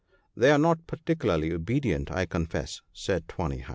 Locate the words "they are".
0.35-0.57